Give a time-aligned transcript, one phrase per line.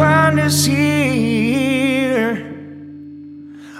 [0.00, 2.36] Find us here.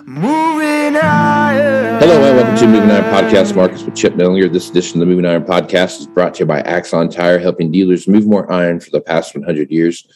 [0.05, 1.99] Moving higher.
[1.99, 3.57] Hello and welcome to Moving Iron Podcast.
[3.57, 4.53] Markets with Chip Nellinger.
[4.53, 7.73] This edition of the Moving Iron Podcast is brought to you by Axon Tire, helping
[7.73, 10.07] dealers move more iron for the past 100 years.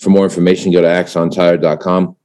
[0.00, 2.16] For more information, go to axontire.com.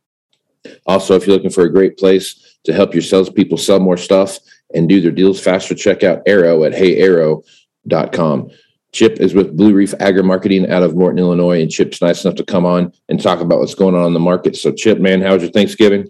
[0.87, 4.39] Also, if you're looking for a great place to help your salespeople sell more stuff
[4.73, 8.49] and do their deals faster, check out Arrow at heyarrow.com.
[8.93, 12.35] Chip is with Blue Reef Agri Marketing out of Morton, Illinois, and Chip's nice enough
[12.37, 14.55] to come on and talk about what's going on in the market.
[14.55, 16.09] So, Chip, man, how was your Thanksgiving?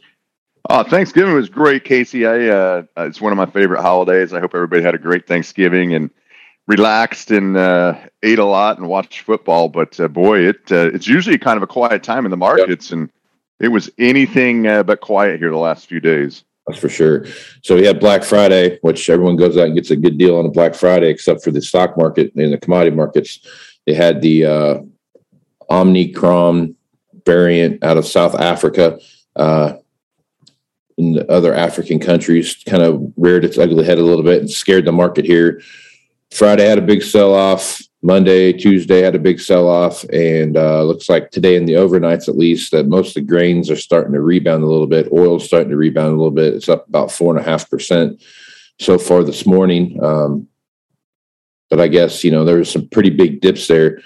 [0.69, 2.25] Uh, Thanksgiving was great, Casey.
[2.25, 4.33] I uh, it's one of my favorite holidays.
[4.33, 6.09] I hope everybody had a great Thanksgiving and
[6.67, 9.69] relaxed and uh, ate a lot and watched football.
[9.69, 12.91] But uh, boy, it uh, it's usually kind of a quiet time in the markets,
[12.91, 13.09] and
[13.59, 16.43] it was anything uh, but quiet here the last few days.
[16.67, 17.25] That's for sure.
[17.63, 20.45] So we had Black Friday, which everyone goes out and gets a good deal on
[20.45, 23.39] a Black Friday, except for the stock market and the commodity markets.
[23.85, 24.79] They had the uh,
[27.25, 28.99] variant out of South Africa.
[29.35, 29.77] Uh,
[30.97, 34.85] and other African countries kind of reared its ugly head a little bit and scared
[34.85, 35.61] the market here.
[36.31, 37.81] Friday had a big sell off.
[38.07, 42.29] Monday, Tuesday had a big sell off, and uh, looks like today in the overnights,
[42.29, 45.11] at least, that most of the grains are starting to rebound a little bit.
[45.11, 46.53] Oil's starting to rebound a little bit.
[46.53, 48.23] It's up about four and a half percent
[48.79, 50.01] so far this morning.
[50.01, 50.47] Um,
[51.69, 53.99] but I guess you know there was some pretty big dips there.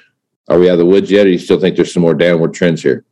[0.50, 2.16] Are we out of the woods yet, or do you still think there's some more
[2.16, 3.06] downward trends here?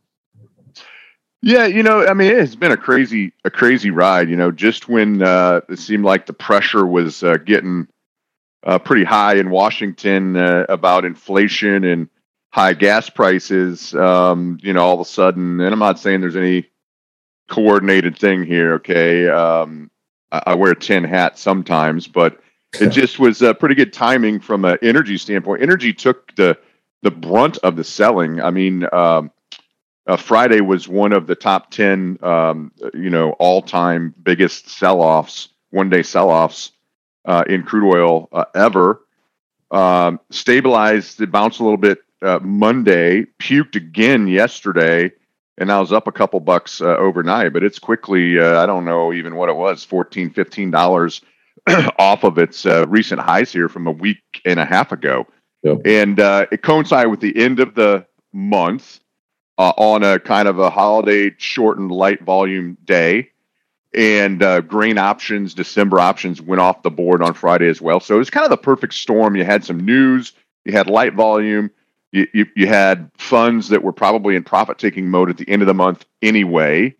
[1.40, 4.28] Yeah, you know, I mean, it's been a crazy, a crazy ride.
[4.28, 7.86] You know, just when uh, it seemed like the pressure was uh, getting
[8.62, 12.08] uh, pretty high in Washington uh, about inflation and
[12.50, 13.94] high gas prices.
[13.94, 16.68] Um, you know, all of a sudden, and I'm not saying there's any
[17.48, 18.74] coordinated thing here.
[18.74, 19.90] Okay, um,
[20.30, 22.40] I, I, wear a tin hat sometimes, but
[22.80, 25.62] it just was uh, pretty good timing from an energy standpoint.
[25.62, 26.58] Energy took the
[27.02, 28.40] the brunt of the selling.
[28.40, 28.86] I mean.
[28.92, 29.30] Um,
[30.06, 35.00] uh, Friday was one of the top 10, um, you know, all time biggest sell
[35.00, 36.72] offs, one day sell offs
[37.24, 39.02] uh, in crude oil uh, ever.
[39.70, 45.12] Um, stabilized, it bounced a little bit uh, Monday, puked again yesterday,
[45.58, 48.84] and now was up a couple bucks uh, overnight, but it's quickly, uh, I don't
[48.84, 51.22] know even what it was, 14 $15
[51.98, 55.26] off of its recent highs here from a week and a half ago.
[55.84, 59.00] And it coincided with the end of the month
[59.60, 63.29] uh, on a kind of a holiday shortened light volume day.
[63.92, 67.98] And uh, grain options, December options went off the board on Friday as well.
[67.98, 69.34] So it was kind of the perfect storm.
[69.34, 70.32] You had some news,
[70.64, 71.70] you had light volume,
[72.12, 75.62] you, you, you had funds that were probably in profit taking mode at the end
[75.62, 76.94] of the month anyway.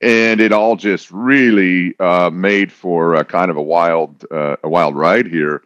[0.00, 4.68] And it all just really uh, made for a kind of a wild, uh, a
[4.68, 5.62] wild ride here.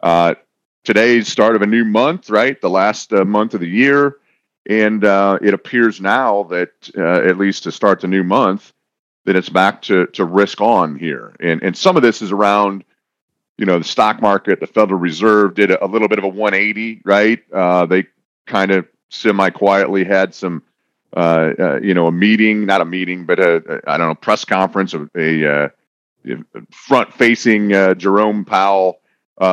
[0.00, 0.34] Uh,
[0.82, 2.60] today's start of a new month, right?
[2.60, 4.16] The last uh, month of the year.
[4.68, 8.72] And uh, it appears now that, at least to start the new month,
[9.24, 11.34] that it's back to, to risk on here.
[11.40, 12.84] And, and some of this is around,
[13.56, 14.60] you know, the stock market.
[14.60, 17.42] The Federal Reserve did a, a little bit of a 180, right?
[17.52, 18.06] Uh, they
[18.46, 20.62] kind of semi quietly had some,
[21.16, 24.14] uh, uh, you know, a meeting, not a meeting, but a, a I don't know,
[24.14, 25.68] press conference, a, a uh,
[26.70, 29.00] front facing Jerome Powell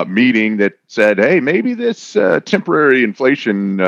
[0.08, 2.14] meeting that said, hey, maybe this
[2.46, 3.80] temporary inflation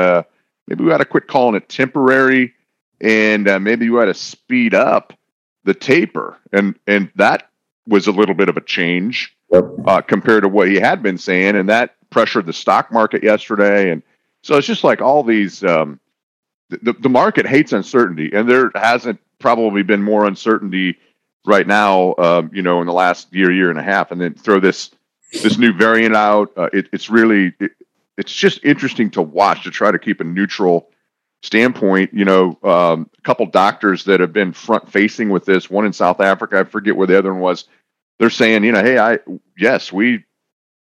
[0.66, 2.54] maybe we ought to quit calling it temporary
[3.00, 5.12] and uh, maybe we ought to speed up
[5.64, 6.38] the taper.
[6.52, 7.48] And and that
[7.86, 11.56] was a little bit of a change uh, compared to what he had been saying.
[11.56, 13.90] And that pressured the stock market yesterday.
[13.90, 14.02] And
[14.42, 16.00] so it's just like all these um,
[16.68, 18.30] the, the market hates uncertainty.
[18.32, 20.98] And there hasn't probably been more uncertainty
[21.44, 24.34] right now, um, you know, in the last year, year and a half, and then
[24.34, 24.90] throw this
[25.42, 26.52] this new variant out.
[26.56, 27.72] Uh, it, it's really it,
[28.16, 30.88] it's just interesting to watch to try to keep a neutral
[31.42, 32.12] standpoint.
[32.14, 35.70] You know, um, a couple doctors that have been front facing with this.
[35.70, 37.64] One in South Africa, I forget where the other one was.
[38.18, 39.18] They're saying, you know, hey, I
[39.56, 40.24] yes, we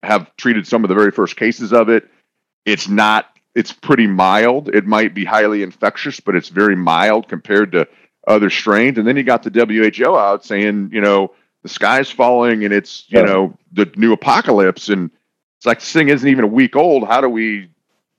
[0.03, 2.09] have treated some of the very first cases of it.
[2.65, 3.27] It's not.
[3.55, 4.69] It's pretty mild.
[4.69, 7.89] It might be highly infectious, but it's very mild compared to
[8.27, 8.97] other strains.
[8.97, 11.33] And then you got the WHO out saying, you know,
[11.63, 13.25] the sky's falling and it's, you yeah.
[13.25, 14.89] know, the new apocalypse.
[14.89, 15.11] And
[15.59, 17.07] it's like this thing isn't even a week old.
[17.07, 17.71] How do we?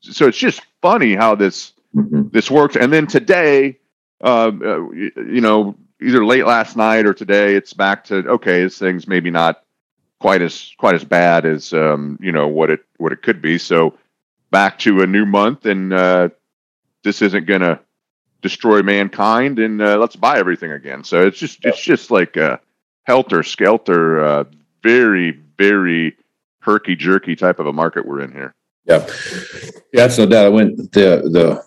[0.01, 2.29] So it's just funny how this mm-hmm.
[2.31, 2.75] this works.
[2.75, 3.79] And then today,
[4.23, 8.63] uh, uh, you know, either late last night or today, it's back to okay.
[8.63, 9.63] This thing's maybe not
[10.19, 13.57] quite as quite as bad as um, you know what it what it could be.
[13.57, 13.97] So
[14.51, 16.29] back to a new month, and uh,
[17.03, 17.79] this isn't going to
[18.41, 21.03] destroy mankind, and uh, let's buy everything again.
[21.03, 22.59] So it's just it's just like a
[23.03, 24.43] helter skelter, uh,
[24.83, 26.15] very very
[26.59, 28.53] herky jerky type of a market we're in here.
[28.85, 29.07] Yeah,
[29.93, 30.45] yeah, that's no doubt.
[30.45, 31.63] I went the the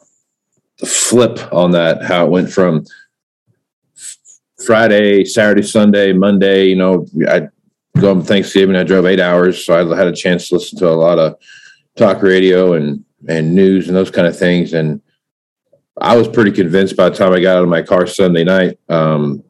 [0.78, 2.84] the flip on that how it went from
[4.64, 6.66] Friday, Saturday, Sunday, Monday.
[6.66, 7.48] You know, I
[8.00, 8.76] go on Thanksgiving.
[8.76, 11.36] I drove eight hours, so I had a chance to listen to a lot of
[11.96, 14.74] talk radio and and news and those kind of things.
[14.74, 15.00] And
[16.00, 18.78] I was pretty convinced by the time I got out of my car Sunday night
[18.88, 19.42] um,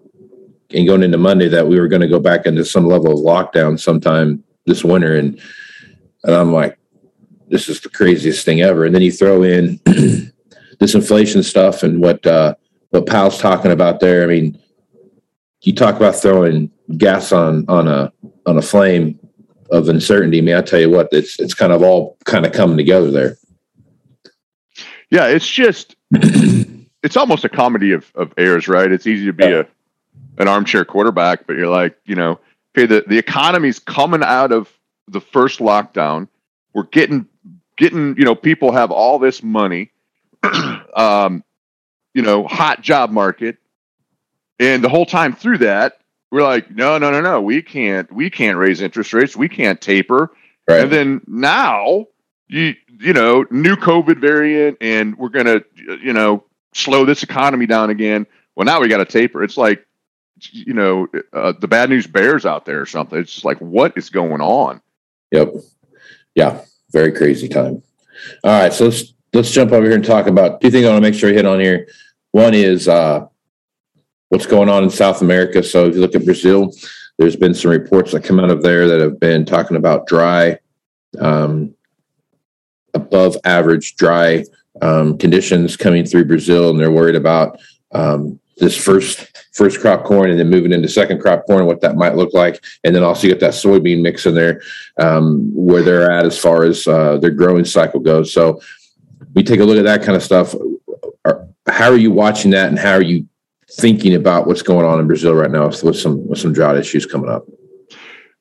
[0.70, 3.24] and going into Monday that we were going to go back into some level of
[3.24, 5.16] lockdown sometime this winter.
[5.16, 5.40] And
[6.24, 6.78] and I'm like,
[7.48, 8.84] this is the craziest thing ever.
[8.84, 9.80] And then you throw in
[10.80, 12.54] this inflation stuff and what uh,
[12.90, 14.22] what Powell's talking about there.
[14.22, 14.58] I mean,
[15.62, 18.12] you talk about throwing gas on on a
[18.46, 19.18] on a flame
[19.70, 20.38] of uncertainty.
[20.38, 23.10] I mean, I tell you what, it's it's kind of all kind of coming together
[23.10, 23.36] there.
[25.10, 28.90] Yeah, it's just it's almost a comedy of, of errors, right?
[28.90, 29.60] It's easy to be yeah.
[29.60, 29.64] a
[30.38, 32.40] an armchair quarterback, but you're like, you know,
[32.76, 34.68] okay, the, the economy's coming out of
[35.06, 36.28] the first lockdown.
[36.72, 37.26] We're getting
[37.76, 39.90] getting, you know, people have all this money,
[40.96, 41.44] um,
[42.14, 43.58] you know, hot job market.
[44.60, 46.00] And the whole time through that,
[46.30, 49.80] we're like, no, no, no, no, we can't, we can't raise interest rates, we can't
[49.80, 50.30] taper.
[50.68, 50.80] Right.
[50.80, 52.06] And then now
[52.48, 55.62] you you know new COVID variant, and we're gonna
[56.02, 56.44] you know
[56.74, 58.26] slow this economy down again.
[58.54, 59.42] Well, now we got to taper.
[59.42, 59.86] It's like
[60.52, 63.18] you know uh, the bad news bears out there or something.
[63.18, 64.80] It's just like what is going on?
[65.32, 65.54] Yep.
[66.34, 66.62] Yeah.
[66.92, 67.82] Very crazy time.
[68.44, 71.04] All right, so let's let's jump over here and talk about two things I want
[71.04, 71.88] to make sure I hit on here.
[72.30, 73.26] One is uh,
[74.28, 75.62] what's going on in South America.
[75.62, 76.72] So if you look at Brazil,
[77.18, 80.58] there's been some reports that come out of there that have been talking about dry,
[81.18, 81.74] um,
[82.94, 84.44] above average dry
[84.80, 87.58] um, conditions coming through Brazil, and they're worried about
[87.92, 91.96] um, this first first crop corn and then moving into second crop corn what that
[91.96, 94.60] might look like and then also get that soybean mix in there
[94.98, 98.60] um, where they're at as far as uh, their growing cycle goes so
[99.34, 100.54] we take a look at that kind of stuff
[101.66, 103.26] how are you watching that and how are you
[103.70, 107.06] thinking about what's going on in Brazil right now with some with some drought issues
[107.06, 107.46] coming up?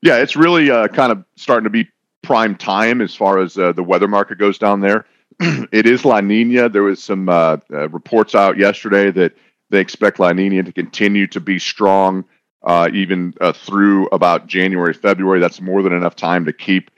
[0.01, 1.87] Yeah, it's really uh, kind of starting to be
[2.21, 5.05] prime time as far as uh, the weather market goes down there.
[5.39, 6.69] it is La Nina.
[6.69, 9.33] There was some uh, uh, reports out yesterday that
[9.69, 12.25] they expect La Nina to continue to be strong
[12.63, 15.39] uh, even uh, through about January, February.
[15.39, 16.91] That's more than enough time to keep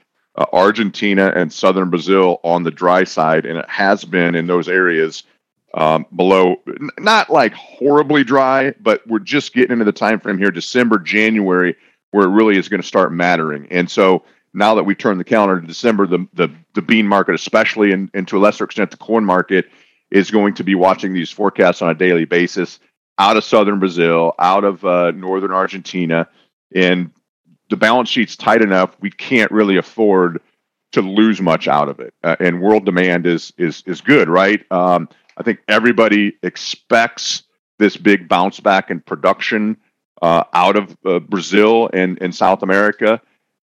[0.52, 5.24] Argentina and southern Brazil on the dry side, and it has been in those areas
[5.74, 6.56] um, below,
[6.98, 11.76] not like horribly dry, but we're just getting into the time frame here, December, January,
[12.10, 13.66] where it really is going to start mattering.
[13.70, 17.34] And so now that we've turned the calendar to December, the the, the bean market,
[17.34, 19.66] especially, and, and to a lesser extent the corn market,
[20.10, 22.78] is going to be watching these forecasts on a daily basis
[23.18, 26.28] out of southern Brazil, out of uh, northern Argentina,
[26.74, 27.10] and
[27.68, 30.40] the balance sheet's tight enough we can't really afford
[30.92, 32.14] to lose much out of it.
[32.22, 34.64] Uh, and world demand is is is good, right?
[34.70, 37.42] Um, I think everybody expects
[37.78, 39.76] this big bounce back in production
[40.22, 43.20] uh, out of uh, Brazil and, and South America.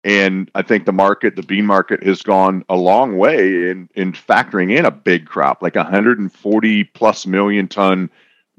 [0.04, 4.14] And I think the market, the bean market, has gone a long way in, in
[4.14, 8.10] factoring in a big crop, like 140 plus million ton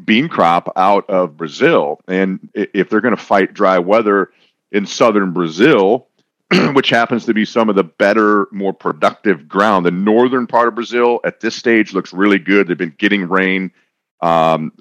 [0.05, 2.01] bean crop out of Brazil.
[2.07, 4.31] And if they're going to fight dry weather
[4.73, 6.09] in southern Brazil,
[6.73, 9.87] which happens to be some of the better, more productive ground.
[9.87, 12.69] The northern part of Brazil at this stage looks really good.
[12.69, 13.71] They've been getting rain.
[14.21, 14.73] Um,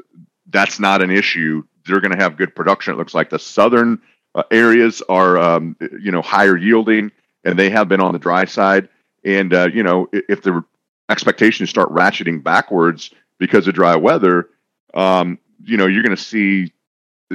[0.48, 1.63] that's not an issue.
[1.86, 2.93] They're going to have good production.
[2.93, 4.01] It looks like the southern
[4.36, 7.12] uh, areas are, um, you know, higher yielding,
[7.43, 8.89] and they have been on the dry side.
[9.24, 10.63] And uh, you know, if the
[11.10, 14.50] expectations start ratcheting backwards because of dry weather,
[14.93, 16.72] um, you know, you're going to see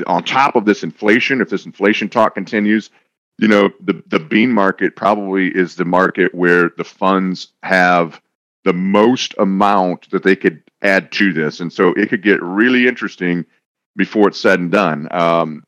[0.06, 2.90] on top of this inflation, if this inflation talk continues,
[3.38, 8.20] you know, the, the bean market probably is the market where the funds have
[8.64, 11.60] the most amount that they could add to this.
[11.60, 13.44] And so it could get really interesting
[13.96, 15.08] before it's said and done.
[15.10, 15.64] Um,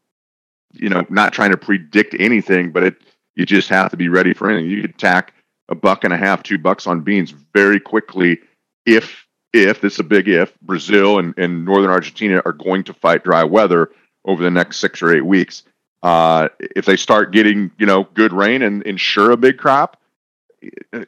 [0.73, 2.97] you know, not trying to predict anything, but it
[3.35, 4.71] you just have to be ready for anything.
[4.71, 5.35] You could tack
[5.69, 8.39] a buck and a half, two bucks on beans very quickly
[8.85, 12.95] if if this is a big if Brazil and, and northern Argentina are going to
[12.95, 13.91] fight dry weather
[14.27, 15.63] over the next six or eight weeks.
[16.03, 20.01] Uh, if they start getting you know good rain and ensure a big crop,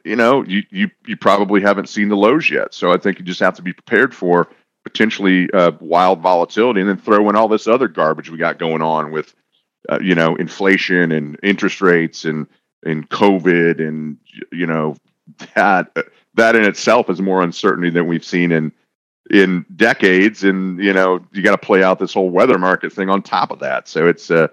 [0.05, 2.73] you know you you you probably haven't seen the lows yet.
[2.73, 4.49] So I think you just have to be prepared for
[4.85, 8.83] potentially uh, wild volatility, and then throw in all this other garbage we got going
[8.83, 9.35] on with
[9.89, 12.47] uh, you know inflation and interest rates and
[12.85, 14.17] and COVID and
[14.51, 14.97] you know
[15.55, 15.95] that
[16.35, 18.73] that in itself is more uncertainty than we've seen in
[19.31, 23.11] in decades and you know you got to play out this whole weather market thing
[23.11, 23.89] on top of that.
[23.89, 24.49] So it's uh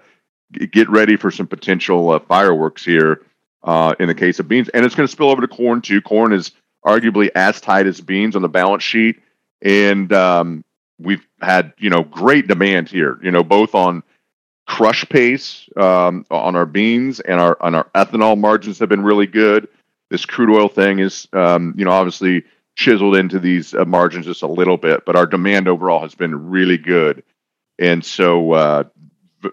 [0.70, 3.22] get ready for some potential uh, fireworks here
[3.64, 4.68] uh, in the case of beans.
[4.68, 6.00] And it's going to spill over to corn too.
[6.00, 6.52] Corn is
[6.84, 9.20] arguably as tight as beans on the balance sheet.
[9.60, 10.64] And um,
[10.98, 14.02] we've had you know great demand here you know both on
[14.66, 19.26] crush pace um, on our beans and our on our ethanol margins have been really
[19.26, 19.68] good.
[20.10, 22.44] This crude oil thing is um, you know obviously
[22.76, 26.50] chiseled into these uh, margins just a little bit, but our demand overall has been
[26.50, 27.24] really good.
[27.78, 28.84] And so, uh,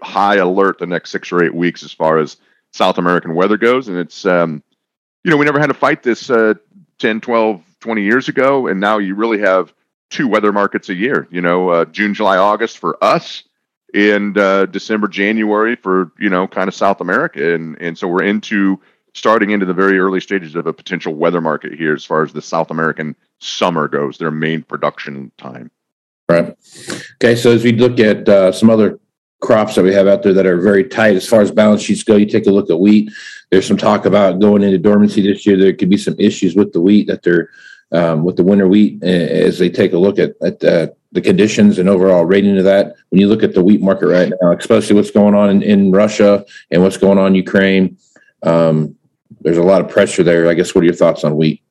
[0.01, 2.37] high alert the next six or eight weeks as far as
[2.71, 3.87] South American weather goes.
[3.87, 4.63] And it's, um,
[5.23, 6.55] you know, we never had to fight this uh,
[6.99, 8.67] 10, 12, 20 years ago.
[8.67, 9.73] And now you really have
[10.09, 13.43] two weather markets a year, you know, uh, June, July, August for us
[13.93, 17.53] and uh, December, January for, you know, kind of South America.
[17.53, 18.79] And, and so we're into
[19.13, 22.33] starting into the very early stages of a potential weather market here as far as
[22.33, 25.69] the South American summer goes, their main production time.
[26.29, 26.55] Right.
[27.15, 27.35] Okay.
[27.35, 28.99] So as we look at uh, some other
[29.41, 32.03] crops that we have out there that are very tight as far as balance sheets
[32.03, 33.11] go, you take a look at wheat.
[33.51, 35.57] There's some talk about going into dormancy this year.
[35.57, 37.49] There could be some issues with the wheat that they're
[37.91, 41.77] um, with the winter wheat as they take a look at, at uh, the conditions
[41.77, 42.95] and overall rating of that.
[43.09, 45.91] When you look at the wheat market right now, especially what's going on in, in
[45.91, 47.97] Russia and what's going on in Ukraine,
[48.41, 48.95] um,
[49.43, 50.49] there's a lot of pressure there.
[50.49, 51.61] I guess what are your thoughts on wheat?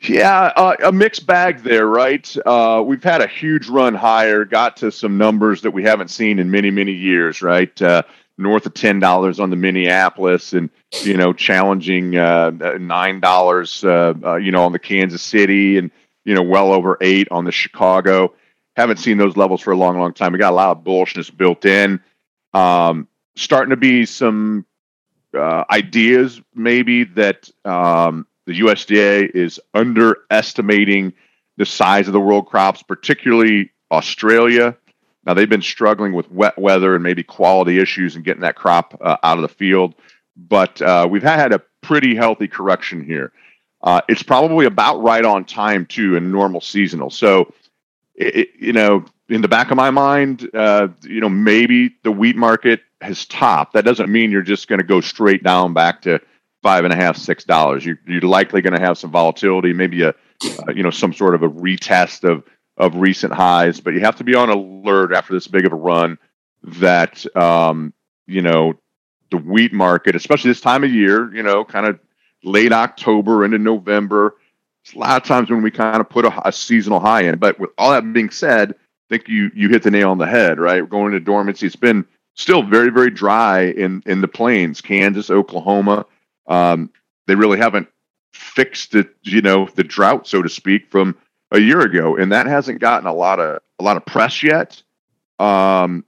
[0.00, 2.36] Yeah, uh, a mixed bag there, right?
[2.44, 6.38] Uh, we've had a huge run higher, got to some numbers that we haven't seen
[6.38, 7.80] in many, many years, right?
[7.80, 8.02] Uh,
[8.38, 10.68] north of ten dollars on the Minneapolis, and
[11.02, 15.90] you know, challenging uh, nine dollars, uh, uh, you know, on the Kansas City, and
[16.24, 18.34] you know, well over eight on the Chicago.
[18.76, 20.32] Haven't seen those levels for a long, long time.
[20.32, 22.00] We got a lot of bullishness built in.
[22.52, 24.66] Um, starting to be some
[25.36, 31.12] uh, ideas maybe that um, the USDA is underestimating
[31.56, 34.76] the size of the world crops, particularly Australia.
[35.24, 38.98] Now they've been struggling with wet weather and maybe quality issues and getting that crop
[39.00, 39.94] uh, out of the field,
[40.36, 43.32] but uh, we've had a pretty healthy correction here.
[43.82, 47.10] Uh, it's probably about right on time too in normal seasonal.
[47.10, 47.52] So,
[48.14, 52.36] it, you know, in the back of my mind, uh, you know, maybe the wheat
[52.36, 53.74] market has topped.
[53.74, 56.20] That doesn't mean you're just going to go straight down back to
[56.62, 57.84] five and a half, six dollars.
[57.84, 61.34] You're, you're likely going to have some volatility, maybe a, uh, you know, some sort
[61.34, 62.44] of a retest of
[62.76, 63.80] of recent highs.
[63.80, 66.18] But you have to be on alert after this big of a run
[66.62, 67.92] that um,
[68.26, 68.74] you know
[69.30, 71.98] the wheat market, especially this time of year, you know, kind of
[72.42, 74.36] late October into November.
[74.84, 77.38] It's a lot of times when we kind of put a, a seasonal high in.
[77.38, 78.74] But with all that being said, I
[79.08, 80.82] think you you hit the nail on the head, right?
[80.82, 81.66] We're going into dormancy.
[81.66, 82.04] It's been
[82.36, 86.06] still very very dry in in the plains, Kansas, Oklahoma.
[86.46, 86.90] Um,
[87.26, 87.88] they really haven't
[88.32, 91.16] fixed it, you know, the drought, so to speak, from
[91.50, 94.80] a year ago, and that hasn't gotten a lot of a lot of press yet.
[95.38, 96.04] Um,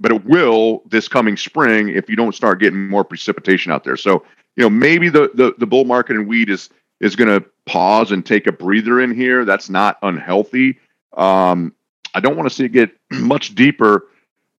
[0.00, 3.96] but it will this coming spring if you don't start getting more precipitation out there.
[3.96, 4.24] So
[4.56, 8.12] you know maybe the the, the bull market in wheat is is going to pause
[8.12, 9.44] and take a breather in here.
[9.44, 10.78] That's not unhealthy.
[11.16, 11.74] Um,
[12.14, 14.06] I don't want to see it get much deeper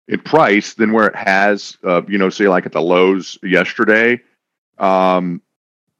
[0.07, 4.19] in price than where it has, uh, you know, say like at the lows yesterday.
[4.77, 5.41] Um,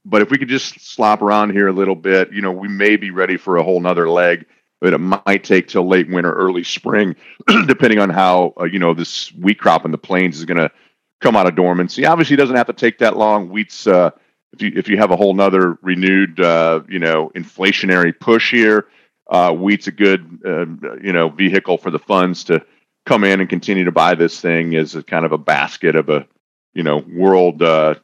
[0.03, 2.95] but if we could just slop around here a little bit, you know, we may
[2.95, 4.45] be ready for a whole nother leg,
[4.79, 7.15] but it might take till late winter, early spring,
[7.67, 10.71] depending on how, uh, you know, this wheat crop in the plains is going to
[11.19, 12.05] come out of dormancy.
[12.05, 13.49] Obviously, it doesn't have to take that long.
[13.49, 14.09] Wheat's, uh,
[14.53, 18.87] if you, if you have a whole nother renewed, uh, you know, inflationary push here,
[19.29, 20.65] uh, wheat's a good, uh,
[21.01, 22.65] you know, vehicle for the funds to
[23.05, 26.09] come in and continue to buy this thing as a kind of a basket of
[26.09, 26.27] a
[26.73, 27.95] you know world uh,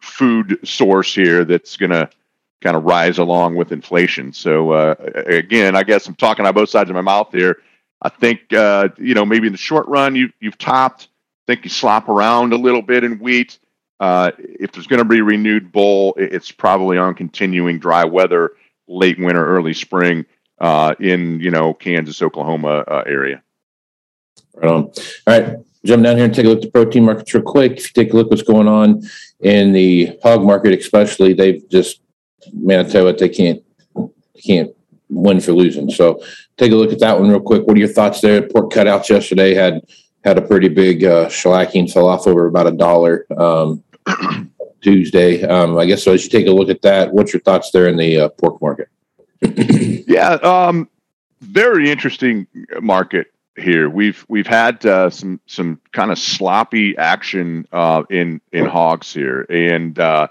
[0.00, 2.08] food source here that's going to
[2.60, 4.32] kind of rise along with inflation.
[4.32, 4.94] So uh,
[5.26, 7.58] again, I guess I'm talking on both sides of my mouth here.
[8.02, 11.08] I think uh, you know maybe in the short run you you've topped.
[11.46, 13.58] I think you slop around a little bit in wheat.
[14.00, 18.52] Uh, if there's going to be renewed bull, it's probably on continuing dry weather,
[18.86, 20.24] late winter, early spring
[20.60, 23.42] uh, in you know Kansas, Oklahoma uh, area.
[24.60, 24.84] Right on.
[24.84, 24.92] All
[25.26, 27.72] right, jump down here and take a look at the protein markets real quick.
[27.78, 29.02] If you take a look what's going on
[29.40, 32.00] in the hog market, especially, they've just
[32.52, 33.62] man, I tell you what, they can't
[33.94, 34.70] they can't
[35.08, 35.90] win for losing.
[35.90, 36.22] So
[36.56, 37.66] take a look at that one real quick.
[37.66, 38.42] What are your thoughts there?
[38.42, 39.82] Pork cutouts yesterday had
[40.24, 43.82] had a pretty big uh, shellacking, fell off over about a dollar um,
[44.82, 45.44] Tuesday.
[45.44, 46.12] Um, I guess so.
[46.12, 48.60] As you take a look at that, what's your thoughts there in the uh, pork
[48.60, 48.88] market?
[50.08, 50.88] yeah, um,
[51.40, 52.46] very interesting
[52.80, 53.88] market here.
[53.88, 59.46] We've we've had uh, some some kind of sloppy action uh, in in hogs here,
[59.48, 60.28] and uh,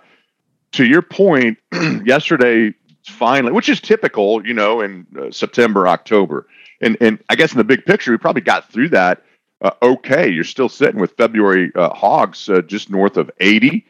[0.74, 1.58] to your point,
[2.06, 2.74] yesterday
[3.06, 6.48] finally, which is typical, you know, in uh, September October,
[6.82, 9.24] and and I guess in the big picture, we probably got through that
[9.62, 10.30] uh, okay.
[10.30, 13.86] You're still sitting with February uh, hogs just north of eighty.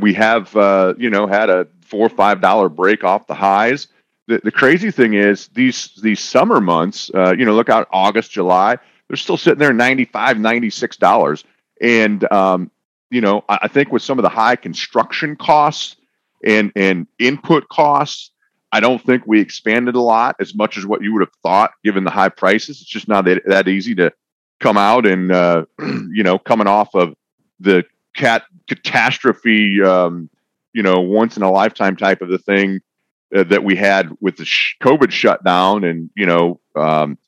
[0.00, 0.52] we have
[0.98, 3.88] you know had a four or five dollar break off the highs
[4.28, 8.30] the, the crazy thing is these these summer months, uh, you know, look out August,
[8.30, 11.44] July, they're still sitting there 95 $96.
[11.82, 12.70] And, um,
[13.10, 15.96] you know, I, I think with some of the high construction costs
[16.42, 18.30] and, and input costs,
[18.72, 21.72] I don't think we expanded a lot as much as what you would have thought
[21.84, 22.80] given the high prices.
[22.80, 24.12] It's just not that, that easy to
[24.60, 27.14] come out and, uh, you know, coming off of
[27.60, 27.84] the
[28.16, 30.30] cat catastrophe, um,
[30.72, 32.80] you know, once in a lifetime type of the thing
[33.34, 37.18] uh, that we had with the sh- COVID shutdown and you know um,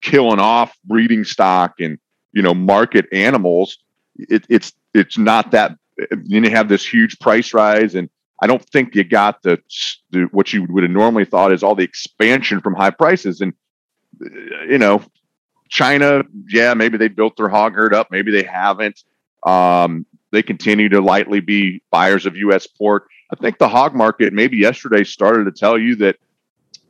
[0.00, 1.98] killing off breeding stock and
[2.32, 3.78] you know market animals,
[4.16, 5.76] it, it's it's not that.
[6.10, 8.10] Then you have this huge price rise, and
[8.42, 9.60] I don't think you got the,
[10.10, 13.40] the what you would have normally thought is all the expansion from high prices.
[13.40, 13.54] And
[14.20, 15.02] uh, you know,
[15.68, 19.02] China, yeah, maybe they built their hog herd up, maybe they haven't.
[19.44, 22.66] Um, they continue to lightly be buyers of U.S.
[22.66, 23.08] pork.
[23.32, 26.16] I think the hog market maybe yesterday started to tell you that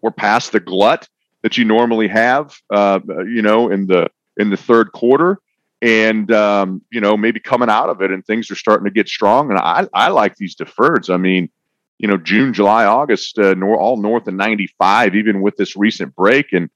[0.00, 1.08] we're past the glut
[1.42, 5.38] that you normally have, uh, you know, in the in the third quarter,
[5.82, 9.08] and um, you know maybe coming out of it and things are starting to get
[9.08, 9.50] strong.
[9.50, 11.12] And I I like these deferreds.
[11.12, 11.50] I mean,
[11.98, 16.14] you know, June, July, August, uh, nor, all north of 95, even with this recent
[16.16, 16.68] break, and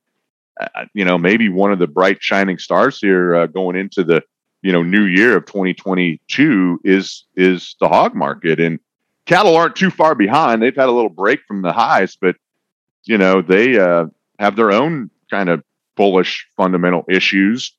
[0.60, 4.22] uh, you know maybe one of the bright shining stars here uh, going into the
[4.62, 8.78] you know new year of 2022 is is the hog market and
[9.28, 10.60] cattle aren't too far behind.
[10.60, 12.34] They've had a little break from the highs, but
[13.04, 14.06] you know they uh,
[14.40, 15.62] have their own kind of
[15.96, 17.76] bullish fundamental issues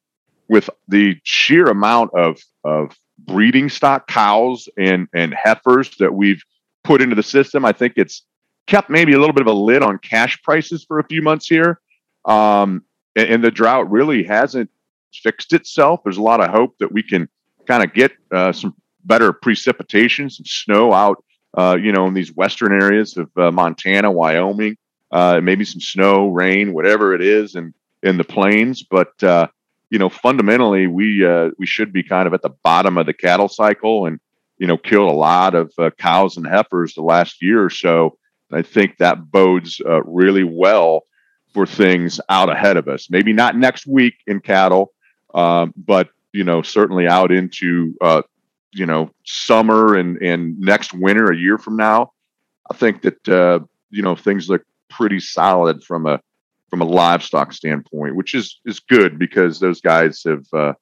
[0.47, 6.43] with the sheer amount of of breeding stock cows and and heifers that we've
[6.83, 7.65] put into the system.
[7.65, 8.23] I think it's
[8.67, 11.47] kept maybe a little bit of a lid on cash prices for a few months
[11.47, 11.81] here,
[12.25, 12.83] um,
[13.15, 14.69] and, and, the drought really hasn't
[15.11, 16.01] fixed itself.
[16.03, 17.27] There's a lot of hope that we can
[17.65, 21.23] kind of get uh, some better precipitation, some snow out
[21.57, 24.77] uh, you know, in these western areas of uh, Montana, Wyoming,
[25.11, 28.83] uh, maybe some snow, rain, whatever it is, and in the plains.
[28.83, 29.47] But uh,
[29.89, 33.13] you know, fundamentally, we uh, we should be kind of at the bottom of the
[33.13, 34.19] cattle cycle, and
[34.57, 38.17] you know, killed a lot of uh, cows and heifers the last year or so.
[38.51, 41.03] I think that bodes really well
[41.53, 43.07] for things out ahead of us.
[43.09, 44.91] Maybe not next week in cattle,
[45.35, 47.95] um, but you know, certainly out into
[48.71, 52.11] you know summer and and next winter a year from now
[52.69, 56.19] i think that uh, you know things look pretty solid from a
[56.69, 60.73] from a livestock standpoint which is is good because those guys have uh,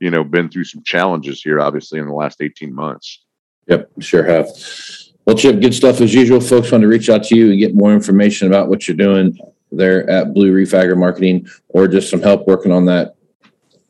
[0.00, 3.24] you know been through some challenges here obviously in the last 18 months.
[3.66, 4.48] Yep sure have.
[5.26, 6.40] Well chip good stuff as usual.
[6.40, 9.38] Folks want to reach out to you and get more information about what you're doing
[9.70, 13.14] there at blue reef agri marketing or just some help working on that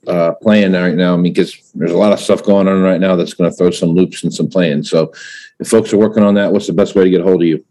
[0.06, 3.00] uh, plan right now I mean, because there's a lot of stuff going on right
[3.00, 4.88] now that's going to throw some loops and some plans.
[4.88, 5.12] So
[5.58, 7.48] if folks are working on that, what's the best way to get a hold of
[7.48, 7.64] you?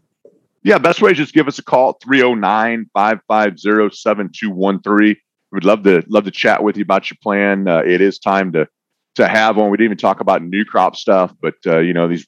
[0.62, 5.16] Yeah, best way is just give us a call 309 550 7213.
[5.50, 7.66] We'd love to love to chat with you about your plan.
[7.66, 8.68] Uh, it is time to
[9.14, 9.70] to have one.
[9.70, 12.26] We didn't even talk about new crop stuff, but uh, you know these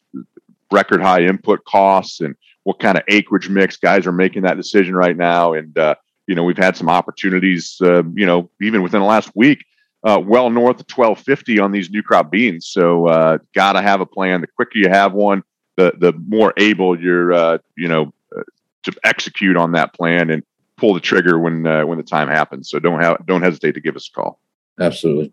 [0.72, 4.94] record high input costs and what kind of acreage mix guys are making that decision
[4.94, 5.52] right now.
[5.52, 9.30] And uh, you know we've had some opportunities, uh, you know, even within the last
[9.34, 9.64] week
[10.02, 12.66] uh, well north of 1250 on these new crop beans.
[12.66, 14.40] So uh, got to have a plan.
[14.40, 15.42] The quicker you have one,
[15.76, 18.42] the the more able you're uh, you know uh,
[18.84, 20.42] to execute on that plan and
[20.76, 22.70] pull the trigger when uh, when the time happens.
[22.70, 24.40] So don't have don't hesitate to give us a call.
[24.80, 25.32] Absolutely.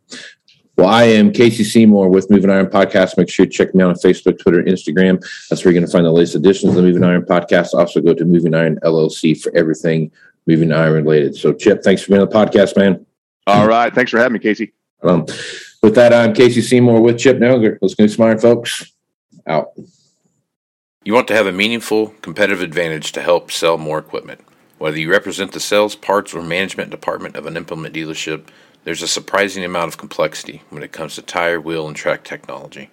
[0.78, 3.18] Well, I am Casey Seymour with Moving Iron Podcast.
[3.18, 5.20] Make sure you check me out on Facebook, Twitter, Instagram.
[5.50, 7.74] That's where you're going to find the latest editions of the Moving Iron Podcast.
[7.74, 10.12] Also, go to Moving Iron LLC for everything
[10.46, 11.36] Moving Iron related.
[11.36, 13.07] So, Chip, thanks for being on the podcast, man.
[13.48, 13.96] All right.
[13.96, 14.74] Thanks for having me, Casey.
[15.02, 15.26] Um,
[15.82, 17.78] with that, I'm Casey Seymour with Chip Nellinger.
[17.82, 18.92] Let's go smart folks.
[19.48, 19.72] Out.
[21.06, 24.42] You want to have a meaningful competitive advantage to help sell more equipment.
[24.80, 28.48] Whether you represent the sales, parts, or management department of an implement dealership,
[28.84, 32.90] there's a surprising amount of complexity when it comes to tire, wheel, and track technology.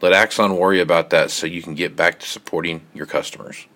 [0.00, 3.66] Let Axon worry about that so you can get back to supporting your customers.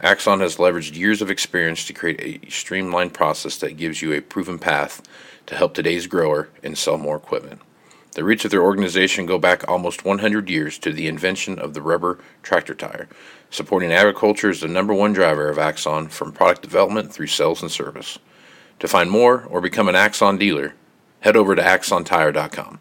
[0.00, 4.20] Axon has leveraged years of experience to create a streamlined process that gives you a
[4.20, 5.00] proven path
[5.52, 7.60] to help today's grower and sell more equipment.
[8.14, 11.82] The roots of their organization go back almost 100 years to the invention of the
[11.82, 13.06] rubber tractor tire.
[13.50, 17.70] Supporting agriculture is the number one driver of Axon from product development through sales and
[17.70, 18.18] service.
[18.78, 20.74] To find more or become an Axon dealer,
[21.20, 22.80] head over to axontire.com.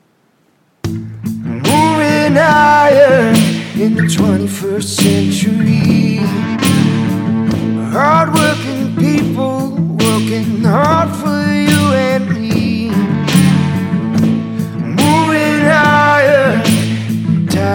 [0.88, 3.34] Moving higher
[3.76, 6.16] in the 21st century.
[7.92, 11.51] Hardworking people working hard for